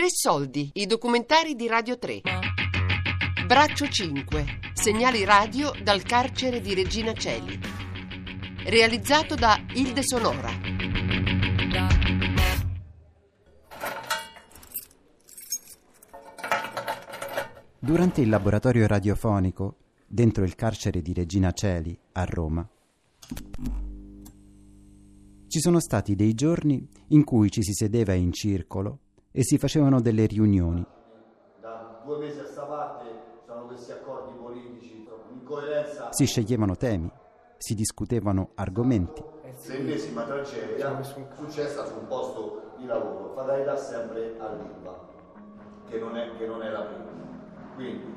[0.00, 2.22] Tre soldi, i documentari di Radio 3.
[3.46, 7.60] Braccio 5, segnali radio dal carcere di Regina Celi.
[8.64, 10.48] Realizzato da Ilde Sonora.
[17.78, 19.76] Durante il laboratorio radiofonico,
[20.06, 22.66] dentro il carcere di Regina Celi, a Roma,
[25.46, 29.00] ci sono stati dei giorni in cui ci si sedeva in circolo
[29.32, 30.84] e si facevano delle riunioni.
[31.60, 33.04] Da due mesi a sta parte
[33.46, 36.12] sono questi accordi politici, incoerenza.
[36.12, 37.10] Si sceglievano temi,
[37.56, 39.22] si discutevano argomenti.
[39.66, 45.08] L'ennesima tragedia successa su un posto di lavoro, fatalità sempre all'ILVA,
[45.88, 47.04] che non è, che non è la prima.
[47.74, 48.14] Quindi,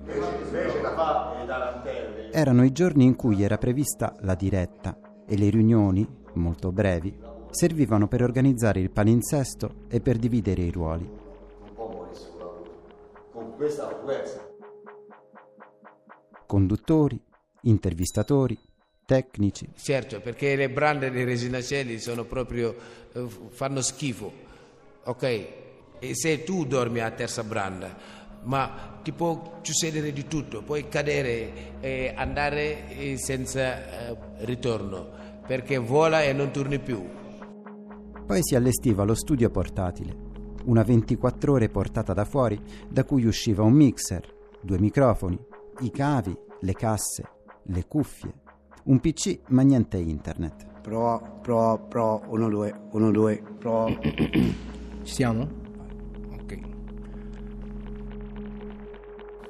[0.00, 2.30] invece, invece da fa e tarantelle.
[2.32, 7.16] Erano i giorni in cui era prevista la diretta e le riunioni, molto brevi,
[7.50, 11.04] servivano per organizzare il palinsesto e per dividere i ruoli.
[11.04, 12.82] Un po' muore sul lavoro.
[13.32, 14.46] Con questa frequenza.
[16.46, 17.20] Conduttori,
[17.62, 18.58] intervistatori,
[19.08, 22.76] tecnici, Certo, perché le brande di Resina Celi sono proprio
[23.12, 24.30] eh, fanno schifo.
[25.04, 25.22] Ok?
[25.98, 27.96] E se tu dormi a terza branda,
[28.42, 35.08] ma ti può succedere di tutto, puoi cadere e andare eh, senza eh, ritorno,
[35.46, 37.02] perché vola e non torni più.
[38.28, 40.14] Poi si allestiva lo studio portatile,
[40.66, 44.22] una 24 ore portata da fuori, da cui usciva un mixer,
[44.60, 45.42] due microfoni,
[45.80, 47.26] i cavi, le casse,
[47.62, 48.30] le cuffie,
[48.84, 50.66] un PC ma niente internet.
[50.82, 53.88] Prova, prova, prova, 1, 2, 1, 2, prova.
[53.96, 55.48] Ci siamo?
[56.38, 56.58] Ok.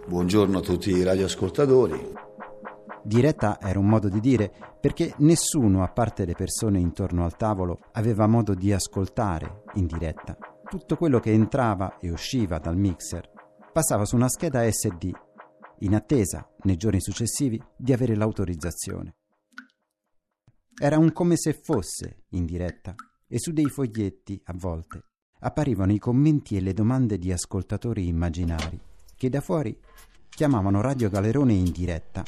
[0.07, 2.18] Buongiorno a tutti i radioascoltatori.
[3.09, 7.79] Diretta era un modo di dire perché nessuno, a parte le persone intorno al tavolo,
[7.93, 10.37] aveva modo di ascoltare in diretta.
[10.69, 13.31] Tutto quello che entrava e usciva dal mixer
[13.73, 15.11] passava su una scheda SD,
[15.79, 19.17] in attesa, nei giorni successivi, di avere l'autorizzazione.
[20.79, 22.95] Era un come se fosse in diretta
[23.27, 25.03] e su dei foglietti, a volte,
[25.41, 28.79] apparivano i commenti e le domande di ascoltatori immaginari
[29.17, 29.75] che da fuori
[30.29, 32.23] chiamavano Radio Galerone in diretta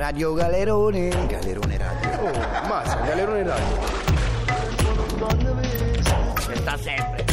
[0.00, 1.10] Radio Galerone.
[1.26, 2.08] Galerone Radio.
[2.22, 3.66] Oh, mazza, galerone radio.
[6.54, 7.24] Sta sempre.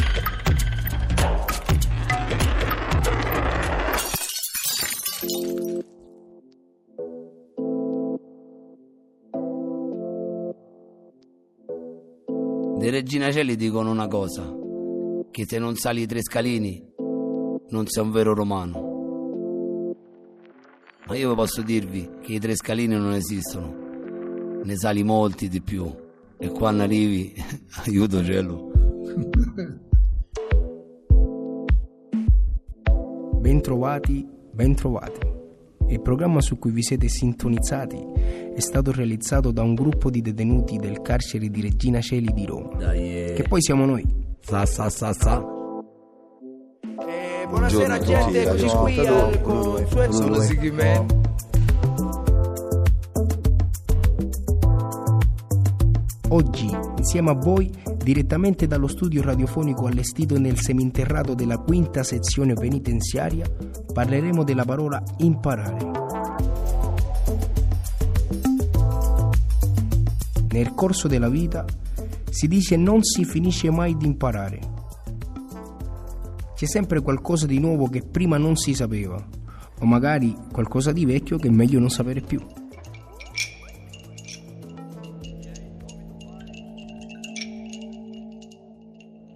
[12.78, 14.44] Di Regina Celi dicono una cosa,
[15.32, 16.86] che se non sali i tre scalini
[17.70, 18.87] non sei un vero romano.
[21.08, 23.74] Ma io posso dirvi che i tre scalini non esistono,
[24.64, 25.90] ne sali molti di più
[26.38, 27.34] e quando arrivi,
[27.86, 28.70] aiuto cielo.
[33.40, 35.20] Bentrovati, bentrovati.
[35.90, 37.98] Il programma su cui vi siete sintonizzati
[38.54, 42.76] è stato realizzato da un gruppo di detenuti del carcere di Regina Celi di Roma,
[42.76, 44.04] Dai, che poi siamo noi.
[44.42, 45.57] sa sa sa sa.
[47.50, 51.06] Buonasera a gente, eccoci qui al Siggy Man.
[56.30, 57.72] Oggi, insieme a voi,
[58.04, 63.50] direttamente dallo studio radiofonico allestito nel seminterrato della quinta sezione penitenziaria,
[63.94, 65.92] parleremo della parola imparare.
[70.50, 71.64] Nel corso della vita
[72.30, 74.77] si dice non si finisce mai di imparare.
[76.58, 79.24] C'è sempre qualcosa di nuovo che prima non si sapeva,
[79.80, 82.44] o magari qualcosa di vecchio che è meglio non sapere più.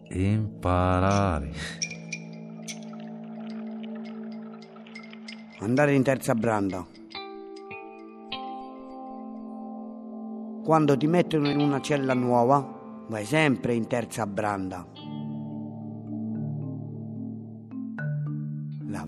[0.09, 1.51] Imparare.
[5.59, 6.84] Andare in terza branda.
[10.63, 14.91] Quando ti mettono in una cella nuova, vai sempre in terza branda.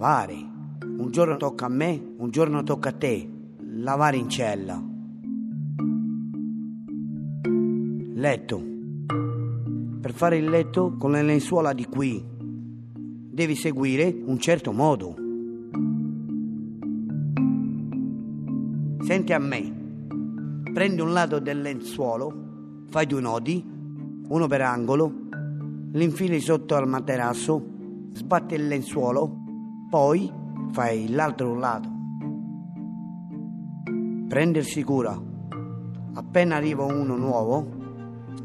[0.03, 0.35] Lavare.
[0.97, 3.25] Un giorno tocca a me, un giorno tocca a te.
[3.77, 4.83] Lavare in cella.
[8.13, 8.63] Letto.
[10.01, 15.15] Per fare il letto con le lenzuola di qui devi seguire un certo modo.
[19.05, 19.73] Senti a me.
[20.73, 23.65] Prendi un lato del lenzuolo, fai due nodi,
[24.27, 25.13] uno per angolo,
[25.93, 27.65] l'infili sotto al materasso,
[28.11, 29.42] sbatti il lenzuolo,
[29.93, 30.27] poi
[30.71, 31.87] fai l'altro lato.
[34.27, 35.15] Prendersi cura.
[36.15, 37.67] appena arriva uno nuovo,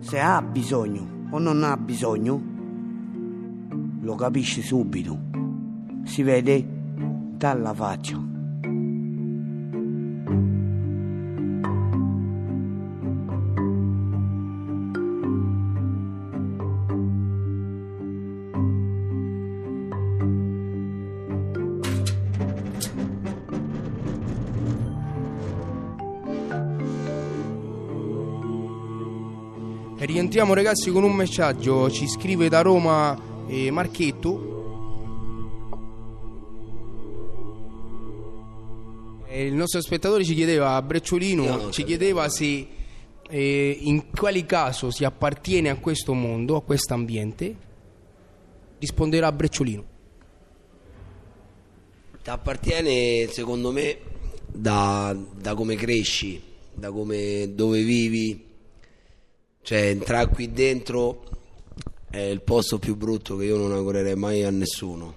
[0.01, 2.39] se ha bisogno o non ha bisogno,
[4.03, 5.19] lo capisci subito.
[6.03, 6.67] Si vede
[7.39, 8.38] dalla faccia.
[30.01, 34.55] E rientriamo ragazzi con un messaggio, ci scrive da Roma eh, Marchetto.
[39.27, 42.69] E il nostro spettatore ci chiedeva, Io Brecciolino, ci chiedeva se
[43.29, 47.57] eh, in quale caso si appartiene a questo mondo, a questo ambiente.
[48.79, 49.85] Risponderà Brecciolino.
[52.23, 53.99] Ti appartiene, secondo me,
[54.47, 56.41] da, da come cresci,
[56.73, 58.47] da come dove vivi.
[59.69, 61.25] Cioè, entrare qui dentro
[62.09, 65.15] è il posto più brutto che io non augurerei mai a nessuno.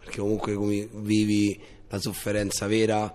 [0.00, 1.56] Perché comunque come vivi
[1.88, 3.14] la sofferenza vera,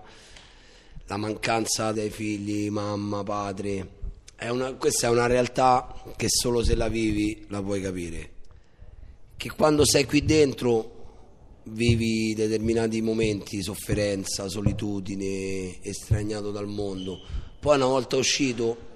[1.04, 3.88] la mancanza dei figli, mamma, padre.
[4.34, 8.30] È una- questa è una realtà che solo se la vivi la puoi capire.
[9.36, 17.20] Che quando sei qui dentro vivi determinati momenti, sofferenza, solitudine, estraniato dal mondo.
[17.60, 18.88] Poi una volta uscito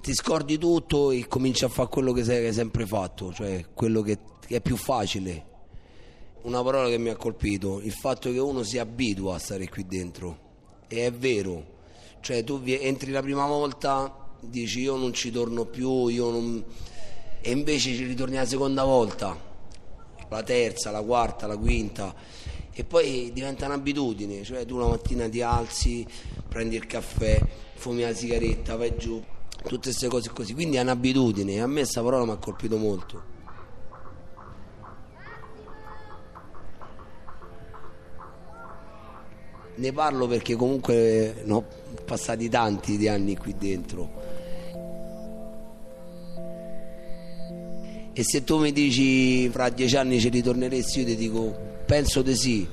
[0.00, 4.02] ti scordi tutto e cominci a fare quello che, sei, hai sempre fatto, cioè quello
[4.02, 5.46] che, che è più facile.
[6.42, 9.86] Una parola che mi ha colpito, il fatto che uno si abitua a stare qui
[9.86, 10.48] dentro.
[10.88, 11.78] E è vero,
[12.20, 16.64] cioè tu entri la prima volta, dici io non ci torno più, io non...
[17.40, 19.48] e invece ci ritorni la seconda volta
[20.30, 22.14] la terza, la quarta, la quinta
[22.72, 26.06] e poi diventa un'abitudine, cioè tu la mattina ti alzi,
[26.48, 27.38] prendi il caffè,
[27.74, 29.22] fumi la sigaretta, vai giù,
[29.62, 33.38] tutte queste cose così, quindi è un'abitudine a me questa parola mi ha colpito molto.
[39.76, 41.64] Ne parlo perché comunque ne ho
[42.04, 44.10] passati tanti di anni qui dentro.
[48.12, 51.56] E se tu mi dici fra dieci anni ci ritorneresti, io ti dico
[51.86, 52.68] penso di sì,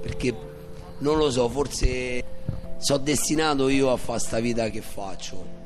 [0.00, 0.34] perché
[0.98, 2.24] non lo so, forse
[2.78, 5.63] sono destinato io a fare sta vita che faccio.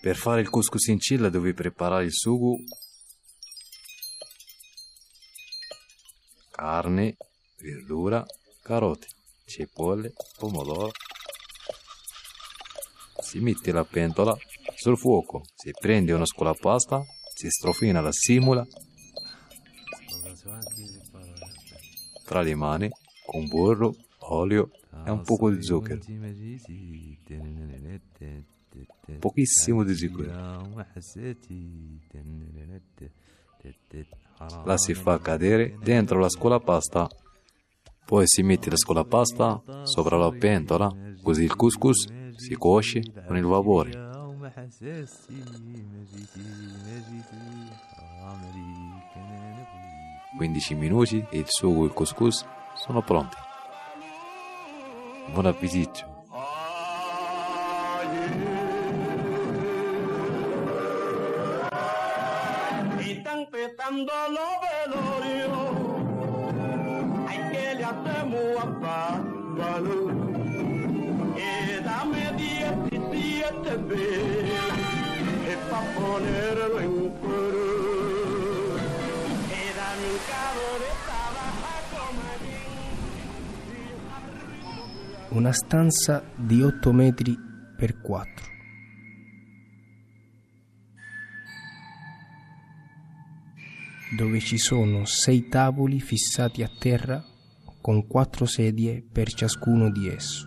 [0.00, 2.56] Per fare il couscous in cilla devi preparare il sugo,
[6.50, 7.16] carne,
[7.58, 8.24] verdura,
[8.62, 9.08] carote,
[9.44, 10.90] cipolle, pomodoro.
[13.20, 14.36] Si mette la pentola
[14.74, 17.02] sul fuoco, si prende una scolapasta,
[17.34, 18.66] si strofina la simula
[22.24, 22.90] tra le mani
[23.24, 24.70] con burro, olio
[25.08, 26.00] e un poco di zucchero.
[29.18, 30.86] Pochissimo di zucchero.
[34.64, 37.08] La si fa cadere dentro la scolapasta,
[38.04, 42.06] poi si mette la scolapasta sopra la pentola, così il couscous
[42.36, 44.06] si cuoce con il vapore.
[50.36, 52.44] 15 minuti e il sugo e il couscous
[52.76, 53.47] sono pronti.
[55.34, 56.18] Buon appetito!
[63.08, 65.50] y están petando los velorios.
[67.28, 67.94] Hay que le a
[68.80, 69.94] Pablo.
[71.36, 74.78] Y dame 17 velas
[75.48, 77.67] es pa' ponerlo en.
[85.30, 87.36] Una stanza di 8 metri
[87.76, 88.56] per 4.
[94.16, 97.22] dove ci sono sei tavoli fissati a terra
[97.80, 100.46] con quattro sedie per ciascuno di esso.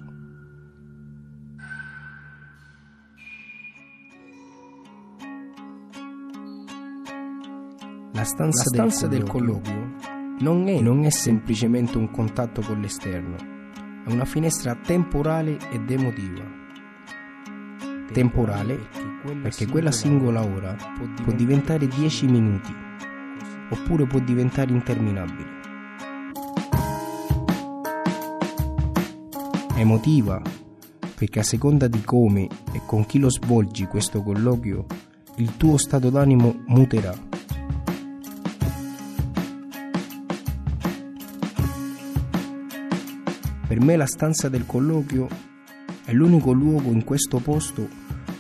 [8.14, 9.96] La stanza, stanza del, colloquio
[10.40, 13.61] non è, non è semplicemente un contatto con l'esterno,
[14.04, 16.44] è una finestra temporale ed emotiva.
[18.12, 18.80] Temporale
[19.42, 20.76] perché quella singola ora
[21.24, 22.74] può diventare 10 minuti
[23.70, 25.60] oppure può diventare interminabile.
[29.76, 30.42] Emotiva
[31.16, 34.86] perché a seconda di come e con chi lo svolgi questo colloquio,
[35.36, 37.31] il tuo stato d'animo muterà.
[43.72, 45.30] Per me la stanza del colloquio
[46.04, 47.88] è l'unico luogo in questo posto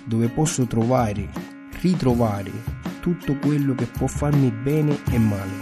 [0.03, 1.29] dove posso trovare,
[1.79, 2.51] ritrovare
[2.99, 5.53] tutto quello che può farmi bene e male.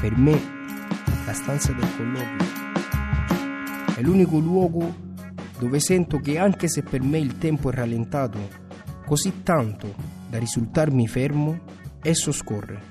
[0.00, 0.32] Per me
[1.24, 2.44] la stanza del colloquio
[3.94, 4.92] è l'unico luogo
[5.56, 8.48] dove sento che anche se per me il tempo è rallentato
[9.06, 9.94] così tanto
[10.28, 11.60] da risultarmi fermo,
[12.02, 12.82] esso scorre.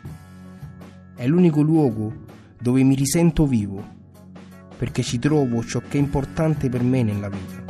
[1.14, 2.14] È l'unico luogo
[2.62, 4.03] dove mi risento vivo,
[4.78, 7.62] perché ci trovo ciò che è importante per me nella vita.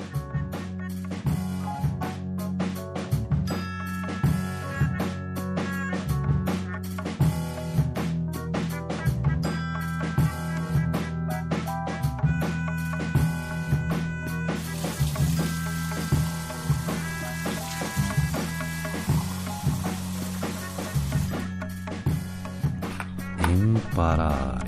[23.50, 24.63] Imparare.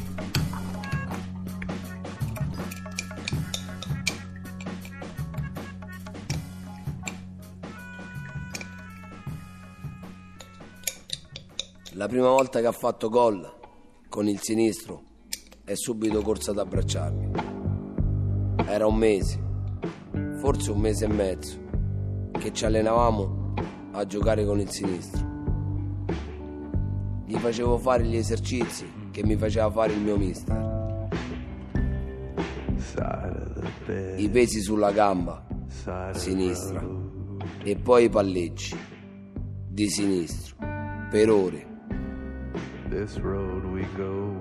[12.06, 13.52] La prima volta che ha fatto gol
[14.10, 15.02] con il sinistro
[15.64, 17.32] è subito corso ad abbracciarmi.
[18.68, 19.42] Era un mese,
[20.40, 21.60] forse un mese e mezzo,
[22.34, 23.54] che ci allenavamo
[23.94, 25.26] a giocare con il sinistro.
[27.26, 31.10] Gli facevo fare gli esercizi che mi faceva fare il mio mister.
[34.18, 35.44] I pesi sulla gamba
[36.12, 36.88] sinistra
[37.64, 38.78] e poi i palleggi
[39.68, 40.56] di sinistro
[41.10, 41.74] per ore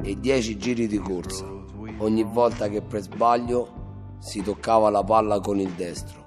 [0.03, 1.63] e 10 giri di corsa
[1.99, 3.83] ogni volta che per sbaglio
[4.19, 6.23] si toccava la palla con il destro.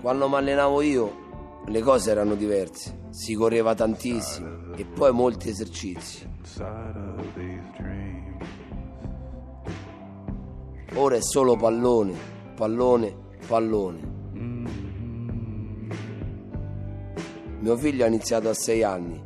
[0.00, 1.24] Quando mi allenavo io
[1.66, 6.28] le cose erano diverse, si correva tantissimo e poi molti esercizi.
[10.94, 12.14] Ora è solo pallone,
[12.54, 14.14] pallone, pallone.
[17.60, 19.20] Mio figlio ha iniziato a sei anni,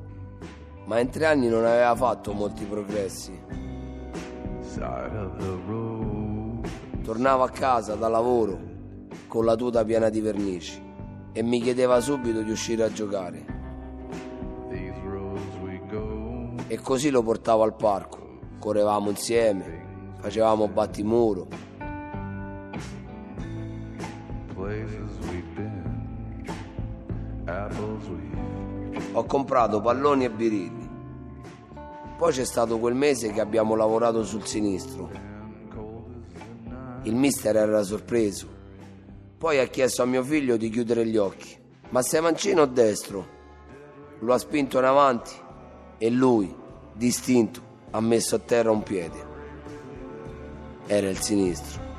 [0.87, 3.39] ma in tre anni non aveva fatto molti progressi.
[7.03, 8.59] Tornavo a casa da lavoro
[9.27, 10.81] con la tuta piena di vernici
[11.33, 13.59] e mi chiedeva subito di uscire a giocare.
[16.67, 21.70] E così lo portavo al parco, correvamo insieme, facevamo battimuro.
[29.13, 30.89] Ho comprato palloni e birilli.
[32.17, 35.11] Poi c'è stato quel mese che abbiamo lavorato sul sinistro.
[37.03, 38.47] Il mister era sorpreso.
[39.39, 41.57] Poi ha chiesto a mio figlio di chiudere gli occhi.
[41.89, 43.39] Ma sei mancino o destro?
[44.21, 45.33] Lo ha spinto in avanti
[45.97, 46.55] e lui,
[46.93, 47.61] distinto,
[47.91, 49.27] ha messo a terra un piede.
[50.87, 51.90] Era il sinistro.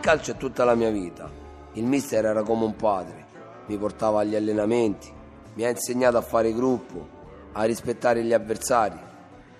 [0.00, 1.30] Calcio è tutta la mia vita.
[1.74, 3.26] Il mister era come un padre.
[3.66, 5.12] Mi portava agli allenamenti,
[5.54, 7.06] mi ha insegnato a fare gruppo,
[7.52, 8.98] a rispettare gli avversari,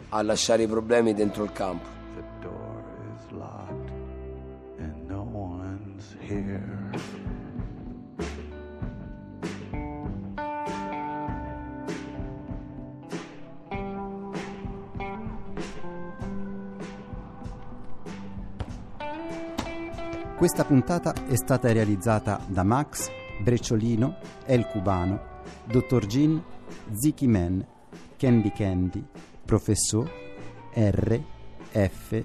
[0.09, 2.00] a lasciare i problemi dentro il campo.
[20.41, 23.11] Questa puntata è stata realizzata da Max,
[23.43, 24.17] Brecciolino,
[24.47, 26.43] El Cubano, Dottor Gin,
[26.93, 27.63] Ziki Man,
[28.17, 29.05] Candy Candy,
[29.45, 30.11] Professor,
[30.73, 31.23] R,
[31.71, 32.25] F.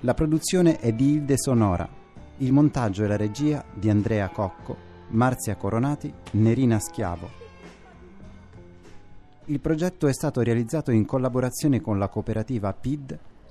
[0.00, 1.88] La produzione è di Ilde Sonora,
[2.36, 4.76] il montaggio e la regia di Andrea Cocco,
[5.08, 7.30] Marzia Coronati, Nerina Schiavo.
[9.46, 13.18] Il progetto è stato realizzato in collaborazione con la cooperativa PID